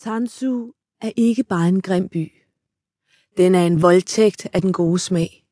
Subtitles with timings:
[0.00, 0.72] Tansu
[1.02, 2.32] er ikke bare en grim by.
[3.36, 5.44] Den er en voldtægt af den gode smag.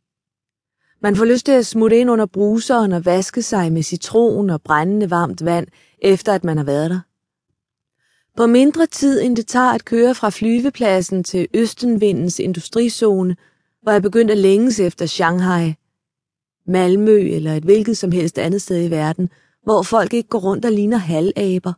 [1.00, 4.62] Man får lyst til at smutte ind under bruseren og vaske sig med citron og
[4.62, 5.66] brændende varmt vand,
[5.98, 7.00] efter at man har været der.
[8.36, 13.36] På mindre tid end det tager at køre fra flyvepladsen til Østenvindens industrizone,
[13.82, 15.74] hvor jeg begyndt at længes efter Shanghai,
[16.66, 19.30] Malmø eller et hvilket som helst andet sted i verden,
[19.62, 21.72] hvor folk ikke går rundt og ligner halvaber.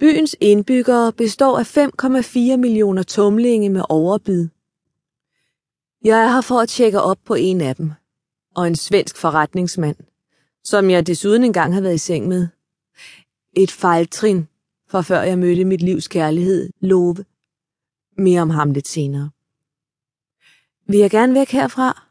[0.00, 4.48] Byens indbyggere består af 5,4 millioner tumlinge med overbid.
[6.04, 7.92] Jeg er her for at tjekke op på en af dem,
[8.54, 9.96] og en svensk forretningsmand,
[10.64, 12.48] som jeg desuden engang har været i seng med.
[13.56, 14.48] Et fejltrin,
[14.88, 17.24] for før jeg mødte mit livs kærlighed, Love.
[18.18, 19.30] Mere om ham lidt senere.
[20.86, 22.06] Vil jeg gerne væk herfra?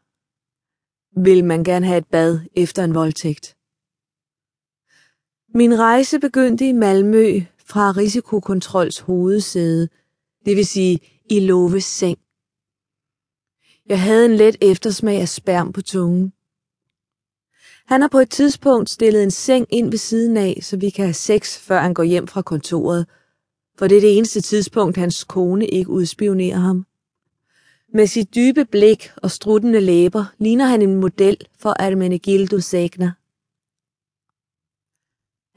[1.23, 3.58] Vil man gerne have et bad efter en voldtægt?
[5.58, 9.90] Min rejse begyndte i Malmø fra risikokontrols hovedsæde,
[10.46, 12.18] det vil sige i Loves seng.
[13.86, 16.34] Jeg havde en let eftersmag af sperm på tungen.
[17.86, 21.06] Han har på et tidspunkt stillet en seng ind ved siden af, så vi kan
[21.06, 23.08] have sex, før han går hjem fra kontoret,
[23.78, 26.86] for det er det eneste tidspunkt, hans kone ikke udspionerer ham.
[27.94, 33.11] Med sit dybe blik og struttende læber ligner han en model for Ermenegildo Segner.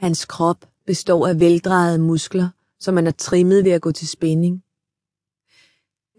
[0.04, 2.48] Hans krop består af veldrejede muskler,
[2.80, 4.62] som man er trimmet ved at gå til spænding.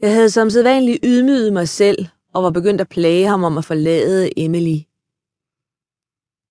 [0.01, 3.65] Jeg havde som sædvanligt ydmyget mig selv og var begyndt at plage ham om at
[3.65, 4.77] forlade Emily.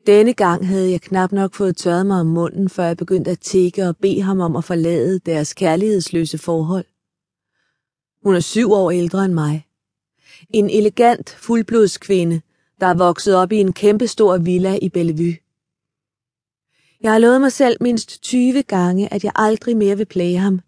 [0.06, 3.40] Denne gang havde jeg knap nok fået tørret mig om munden, før jeg begyndte at
[3.40, 6.84] tikke og bede ham om at forlade deres kærlighedsløse forhold.
[8.24, 9.66] Hun er syv år ældre end mig.
[10.50, 12.40] En elegant, fuldblodskvinde,
[12.80, 15.36] der er vokset op i en kæmpestor villa i Bellevue.
[17.02, 20.60] Jeg har lovet mig selv mindst 20 gange, at jeg aldrig mere vil plage ham.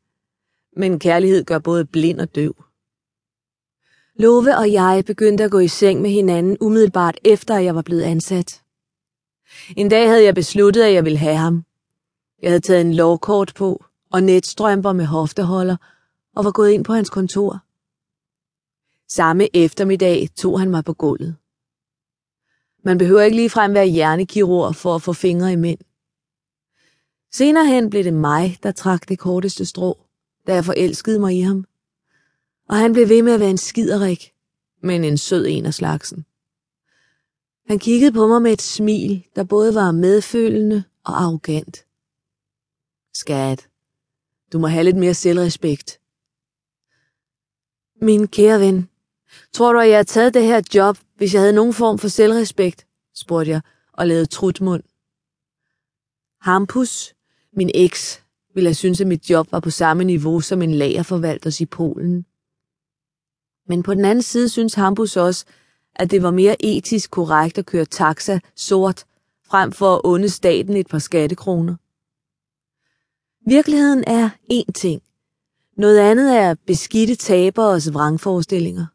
[0.77, 2.65] Men kærlighed gør både blind og døv.
[4.15, 7.83] Love og jeg begyndte at gå i seng med hinanden umiddelbart efter, at jeg var
[7.83, 8.63] blevet ansat.
[9.77, 11.65] En dag havde jeg besluttet, at jeg ville have ham.
[12.43, 15.77] Jeg havde taget en lovkort på og netstrømper med hofteholder
[16.35, 17.59] og var gået ind på hans kontor.
[19.09, 21.37] Samme eftermiddag tog han mig på gulvet.
[22.85, 25.79] Man behøver ikke ligefrem være hjernekirurg for at få fingre i mænd.
[27.37, 29.99] Senere hen blev det mig, der trak det korteste strå,
[30.47, 31.65] da jeg forelskede mig i ham.
[32.69, 34.33] Og han blev ved med at være en skiderik,
[34.83, 36.27] men en sød en af slagsen.
[37.67, 41.87] Han kiggede på mig med et smil, der både var medfølende og arrogant.
[43.15, 43.69] Skat,
[44.53, 46.01] du må have lidt mere selvrespekt.
[48.01, 48.89] Min kære ven,
[49.53, 52.09] tror du, at jeg havde taget det her job, hvis jeg havde nogen form for
[52.09, 52.87] selvrespekt?
[53.15, 53.61] spurgte jeg
[53.93, 54.83] og lavede trutmund.
[56.41, 57.15] Hampus,
[57.57, 58.23] min eks,
[58.55, 62.27] ville have synes, at mit job var på samme niveau som en lagerforvalters i Polen.
[63.69, 65.45] Men på den anden side synes Hampus også,
[65.95, 69.05] at det var mere etisk korrekt at køre taxa sort,
[69.47, 71.77] frem for at unde staten et par skattekroner.
[73.51, 75.03] Virkeligheden er én ting.
[75.77, 78.87] Noget andet er beskidte taberes vrangforestillinger.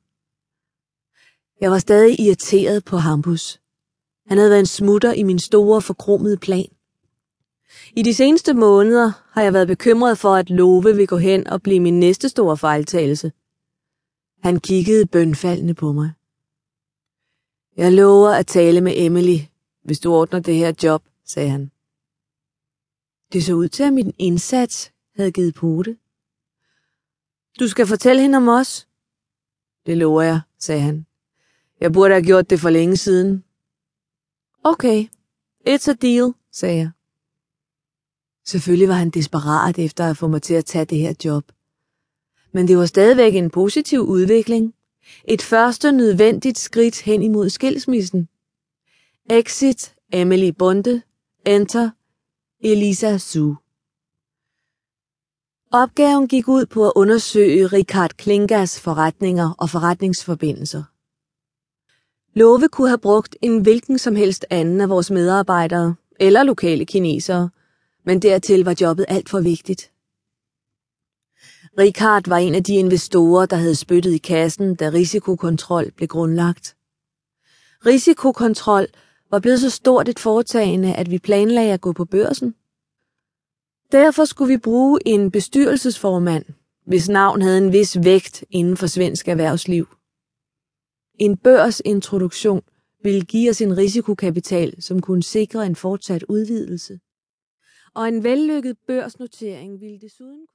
[1.61, 3.61] Jeg var stadig irriteret på Hampus.
[4.27, 6.69] Han havde været en smutter i min store forkromede plan.
[7.95, 11.61] I de seneste måneder har jeg været bekymret for, at Love vil gå hen og
[11.61, 13.31] blive min næste store fejltagelse.
[14.43, 16.11] Han kiggede bønfaldende på mig.
[17.77, 19.37] Jeg lover at tale med Emily,
[19.83, 21.71] hvis du ordner det her job, sagde han.
[23.33, 25.97] Det så ud til, at min indsats havde givet pote.
[27.59, 28.87] Du skal fortælle hende om os.
[29.85, 31.05] Det lover jeg, sagde han.
[31.79, 33.43] Jeg burde have gjort det for længe siden.
[34.63, 35.07] Okay,
[35.69, 36.91] it's a deal, sagde jeg.
[38.49, 41.43] Selvfølgelig var han desperat efter at få mig til at tage det her job.
[42.53, 44.73] Men det var stadigvæk en positiv udvikling.
[45.23, 48.27] Et første nødvendigt skridt hen imod skilsmissen.
[49.29, 51.01] Exit Emily Bunde.
[51.45, 51.89] Enter
[52.59, 53.55] Elisa Su.
[55.71, 60.83] Opgaven gik ud på at undersøge Richard Klingas forretninger og forretningsforbindelser.
[62.39, 67.49] Love kunne have brugt en hvilken som helst anden af vores medarbejdere eller lokale kinesere,
[68.09, 69.91] men dertil var jobbet alt for vigtigt.
[71.77, 76.75] Richard var en af de investorer, der havde spyttet i kassen, da risikokontrol blev grundlagt.
[77.85, 78.87] Risikokontrol
[79.31, 82.55] var blevet så stort et foretagende, at vi planlagde at gå på børsen.
[83.91, 86.45] Derfor skulle vi bruge en bestyrelsesformand,
[86.85, 89.87] hvis navn havde en vis vægt inden for svensk erhvervsliv.
[91.19, 92.61] En børsintroduktion
[93.03, 96.99] ville give os en risikokapital, som kunne sikre en fortsat udvidelse.
[97.93, 100.47] Og en vellykket børsnotering ville desuden